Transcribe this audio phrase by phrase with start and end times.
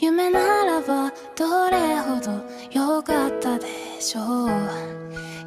[0.00, 3.66] 夢ならばどれほど良かったで
[4.00, 4.50] しょう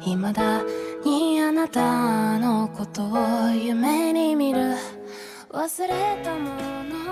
[0.00, 0.62] 未だ
[1.04, 4.60] にあなたのことを夢に見る
[5.50, 6.50] 忘れたも
[6.84, 7.02] の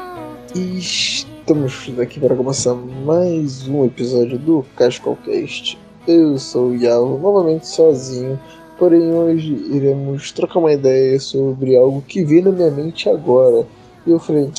[0.54, 5.78] E estamos aqui para começar mais um episódio do Cascalcast.
[6.08, 8.38] Eu sou o Yavo, novamente sozinho,
[8.76, 13.64] porém hoje iremos trocar uma ideia sobre algo que veio na minha mente agora.
[14.04, 14.50] E eu falei,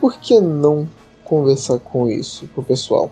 [0.00, 0.88] por que não
[1.31, 3.09] conversar com isso pro pessoal?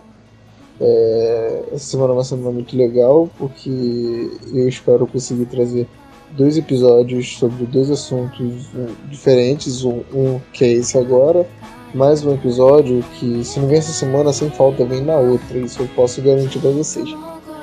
[0.81, 5.87] É, essa semana vai ser muito legal, porque eu espero conseguir trazer
[6.31, 8.69] dois episódios sobre dois assuntos
[9.09, 11.47] diferentes, um, um que é esse agora,
[11.93, 15.81] mais um episódio que, se não vem essa semana, sem falta vem na outra, isso
[15.81, 17.09] eu posso garantir para vocês.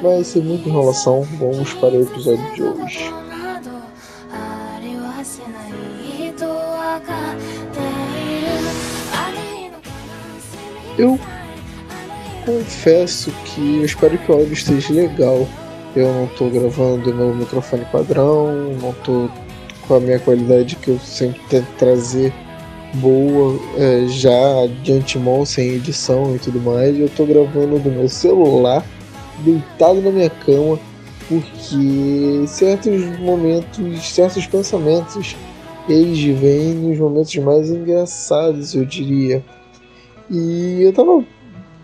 [0.03, 3.26] Vai ser muita enrolação, vamos para o episódio de hoje.
[10.99, 11.19] Eu
[12.45, 15.47] confesso que eu espero que o áudio esteja legal.
[15.95, 19.29] Eu não tô gravando no microfone padrão, não tô
[19.87, 22.33] com a minha qualidade que eu sempre tento trazer
[22.95, 26.99] boa é, já de antemão, sem edição e tudo mais.
[26.99, 28.85] Eu tô gravando do meu celular,
[29.39, 30.79] deitado na minha cama,
[31.29, 35.37] porque certos momentos, certos pensamentos,
[35.89, 39.43] eles vêm nos momentos mais engraçados, eu diria.
[40.31, 41.25] E eu tava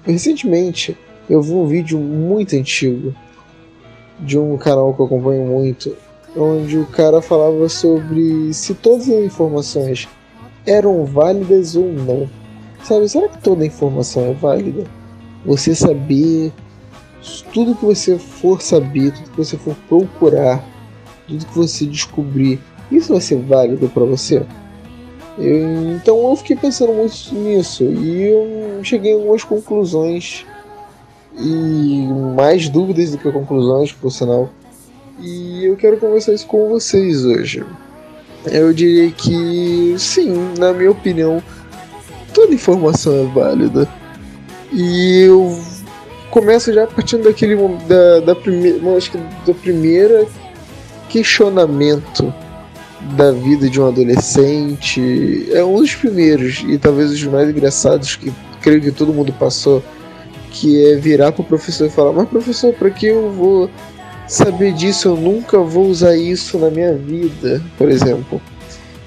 [0.05, 0.97] recentemente
[1.31, 3.15] eu vi um vídeo muito antigo
[4.21, 5.97] de um canal que eu acompanho muito,
[6.37, 10.09] onde o cara falava sobre se todas as informações
[10.67, 12.29] eram válidas ou não.
[12.85, 14.85] Sabe, será que toda informação é válida?
[15.45, 16.53] Você saber
[17.53, 20.65] tudo que você for saber, tudo que você for procurar,
[21.27, 24.45] tudo que você descobrir, isso vai ser válido para você?
[25.39, 30.45] Então eu fiquei pensando muito nisso e eu cheguei a algumas conclusões
[31.39, 34.51] e mais dúvidas do que conclusões, por sinal.
[35.19, 37.65] E eu quero conversar isso com vocês hoje.
[38.47, 41.43] Eu diria que sim, na minha opinião,
[42.35, 43.89] toda informação é válida.
[44.73, 45.59] E eu
[46.31, 47.57] começo já partindo daquele
[47.87, 50.27] da, da primeira, acho que do primeiro
[51.09, 52.35] questionamento
[53.17, 55.49] da vida de um adolescente.
[55.53, 59.83] É um dos primeiros e talvez os mais engraçados que creio que todo mundo passou
[60.51, 63.71] que é virar pro professor e falar mas professor para que eu vou
[64.29, 65.09] saber disso?
[65.09, 68.41] Eu nunca vou usar isso na minha vida por exemplo.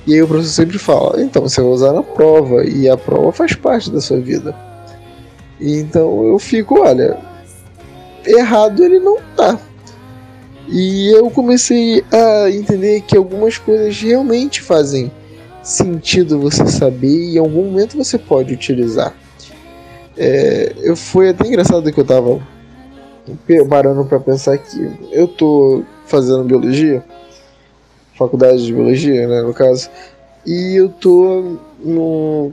[0.05, 3.31] E aí o professor sempre fala então você vai usar na prova e a prova
[3.31, 4.55] faz parte da sua vida
[5.59, 7.17] então eu fico olha
[8.25, 9.57] errado ele não tá
[10.67, 15.11] e eu comecei a entender que algumas coisas realmente fazem
[15.61, 19.15] sentido você saber e em algum momento você pode utilizar.
[20.17, 22.41] É, eu foi até engraçado que eu tava
[23.69, 24.91] parando para pensar aqui.
[25.11, 27.03] Eu tô fazendo biologia,
[28.17, 29.89] faculdade de biologia, né, no caso,
[30.45, 32.51] e eu tô no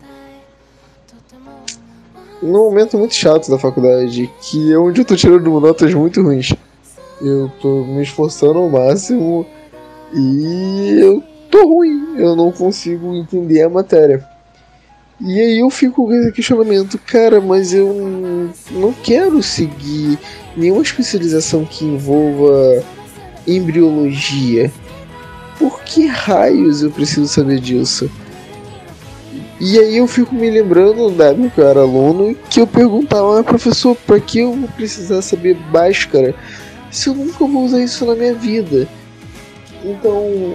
[2.43, 6.53] num momento muito chato da faculdade, que é onde eu tô tirando notas muito ruins.
[7.23, 9.47] Eu tô me esforçando ao máximo
[10.13, 14.27] e eu tô ruim, eu não consigo entender a matéria.
[15.21, 20.19] E aí eu fico com esse questionamento, cara, mas eu não- quero seguir
[20.57, 22.83] nenhuma especialização que envolva
[23.47, 24.73] embriologia.
[25.59, 28.11] Por que raios eu preciso saber disso?
[29.61, 33.39] E aí eu fico me lembrando da época que eu era aluno que eu perguntava,
[33.39, 36.35] ah, professor, pra que eu vou precisar saber Bhaskara
[36.93, 38.87] se eu nunca vou usar isso na minha vida?
[39.85, 40.55] Então,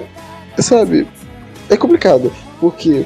[0.60, 1.08] sabe,
[1.70, 3.06] é complicado, porque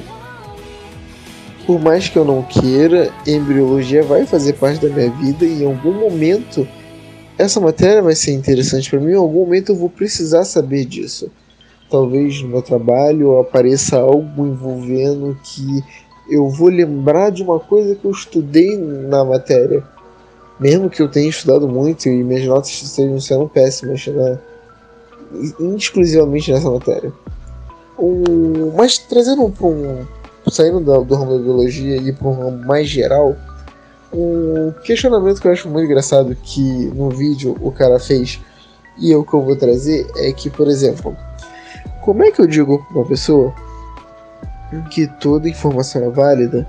[1.66, 5.66] por mais que eu não queira, embriologia vai fazer parte da minha vida e em
[5.66, 6.68] algum momento
[7.38, 11.30] essa matéria vai ser interessante para mim, em algum momento eu vou precisar saber disso.
[11.90, 15.82] Talvez no meu trabalho apareça algo envolvendo que
[16.28, 19.82] eu vou lembrar de uma coisa que eu estudei na matéria.
[20.62, 24.38] Mesmo que eu tenha estudado muito e minhas notas estejam sendo péssimas, né?
[25.76, 27.12] exclusivamente nessa matéria.
[27.98, 28.72] O...
[28.76, 30.06] Mas trazendo para um.
[30.48, 33.34] saindo da- do ramo da biologia e para um ramo mais geral,
[34.12, 38.40] um questionamento que eu acho muito engraçado que no vídeo o cara fez
[38.98, 41.16] e o que eu vou trazer é que, por exemplo,
[42.02, 43.52] como é que eu digo para uma pessoa
[44.90, 46.66] que toda informação é válida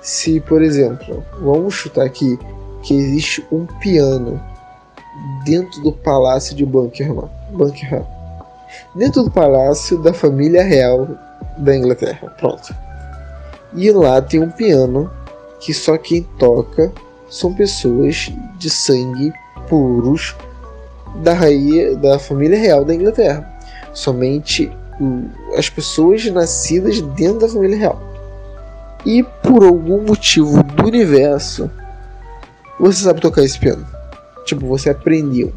[0.00, 2.38] se, por exemplo, vamos chutar aqui
[2.82, 4.40] que existe um piano
[5.44, 8.06] dentro do palácio de Buckingham, Buckingham
[8.94, 11.08] dentro do palácio da família real
[11.58, 12.34] da Inglaterra.
[12.38, 12.74] Pronto.
[13.74, 15.10] E lá tem um piano
[15.60, 16.92] que só quem toca
[17.28, 19.32] são pessoas de sangue
[19.68, 20.36] puros
[21.22, 23.48] da rainha da família real da Inglaterra.
[23.92, 24.70] Somente
[25.56, 28.00] as pessoas nascidas dentro da família real.
[29.04, 31.70] E por algum motivo do universo,
[32.78, 33.86] você sabe tocar esse piano.
[34.44, 35.52] Tipo, você aprendeu.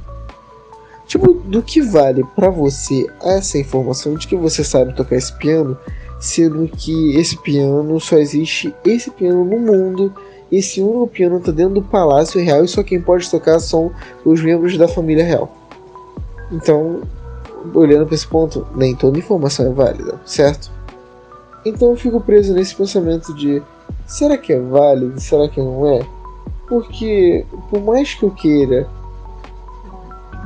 [1.07, 5.77] Tipo, do que vale para você essa informação de que você sabe tocar esse piano,
[6.19, 10.13] sendo que esse piano só existe esse piano no mundo,
[10.51, 13.91] esse único piano tá dentro do palácio real e só quem pode tocar são
[14.23, 15.55] os membros da família real.
[16.51, 17.01] Então,
[17.73, 20.71] olhando para esse ponto, nem toda informação é válida, certo?
[21.65, 23.61] Então eu fico preso nesse pensamento de
[24.05, 26.05] será que é válido, será que não é?
[26.67, 28.87] Porque por mais que eu queira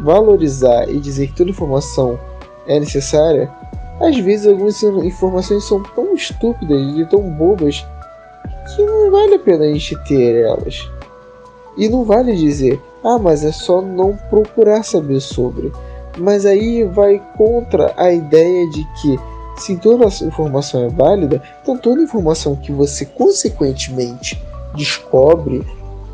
[0.02, 2.20] valorizar e dizer que toda informação
[2.68, 3.52] é necessária,
[4.00, 7.86] às vezes algumas informações são tão estúpidas e tão bobas
[8.76, 10.90] que não vale a pena a gente ter elas.
[11.78, 15.72] E não vale dizer, ah, mas é só não procurar saber sobre.
[16.18, 19.20] Mas aí vai contra a ideia de que
[19.58, 24.42] se toda informação é válida, então toda informação que você consequentemente
[24.76, 25.66] descobre,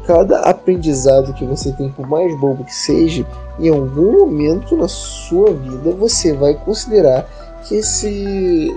[0.05, 3.25] cada aprendizado que você tem, por mais bobo que seja,
[3.59, 7.27] em algum momento na sua vida você vai considerar
[7.63, 8.67] que esse,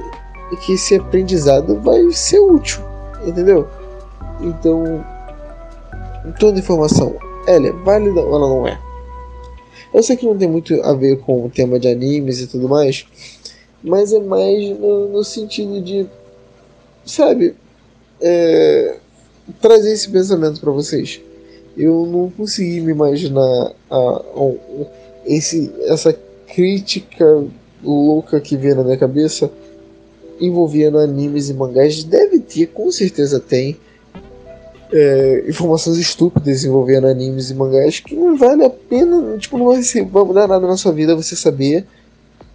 [0.65, 2.83] que esse aprendizado vai ser útil,
[3.27, 3.69] entendeu?
[4.41, 5.05] Então,
[6.39, 7.17] toda informação,
[7.47, 8.79] ela é válida ou ela não é?
[9.93, 12.69] Eu sei que não tem muito a ver com o tema de animes e tudo
[12.69, 13.07] mais,
[13.83, 16.07] mas é mais no, no sentido de,
[17.05, 17.55] sabe,
[18.21, 18.97] é,
[19.61, 21.21] trazer esse pensamento para vocês.
[21.77, 24.55] Eu não consegui me imaginar a, a,
[25.27, 26.17] esse, essa
[26.47, 27.45] crítica
[27.83, 29.51] louca que veio na minha cabeça
[30.41, 32.03] envolvendo animes e mangás.
[32.05, 33.77] Deve ter, com certeza tem
[34.93, 39.83] é, informações estúpidas envolvendo animes e mangás que não vale a pena, tipo, não vai
[39.83, 41.87] ser, vai mudar nada na sua vida você saber,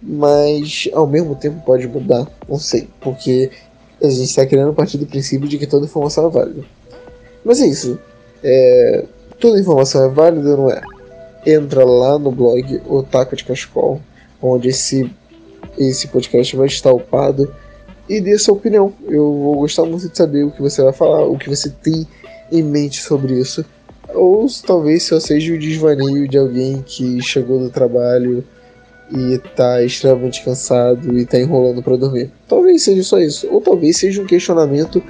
[0.02, 3.50] mas ao mesmo tempo pode mudar, não sei, porque
[4.02, 6.64] a gente está criando a partir do princípio de que toda informação é válida.
[7.44, 7.98] Mas é isso,
[8.42, 9.04] é,
[9.38, 10.80] toda informação é válida ou não é?
[11.46, 14.00] Entra lá no blog Otaku de Cascol,
[14.40, 15.10] onde esse,
[15.78, 17.54] esse podcast vai estar upado
[18.08, 18.92] e dê sua opinião.
[19.06, 22.06] Eu vou gostar muito de saber o que você vai falar, o que você tem
[22.50, 23.64] em mente sobre isso.
[24.14, 28.44] Ou talvez só seja o desvaneio de alguém que chegou do trabalho
[29.10, 32.30] e tá extremamente cansado e tá enrolando para dormir.
[32.48, 33.48] Talvez seja só isso.
[33.50, 35.02] Ou talvez seja um questionamento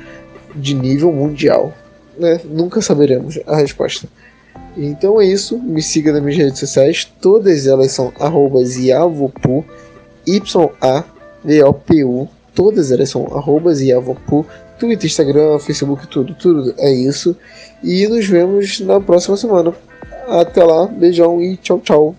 [0.54, 1.72] de nível mundial.
[2.18, 2.40] Né?
[2.44, 4.08] Nunca saberemos a resposta.
[4.76, 5.58] Então é isso.
[5.58, 7.04] Me siga nas minhas redes sociais.
[7.20, 9.64] Todas elas são arrobas Yavopu,
[10.26, 11.08] Y-A-V-O-P-U.
[12.54, 14.46] Todas elas são arrobas Yavopu.
[14.78, 17.36] Twitter, Instagram, Facebook, tudo, tudo é isso.
[17.82, 19.72] E nos vemos na próxima semana.
[20.26, 22.16] Até lá, beijão e tchau, tchau.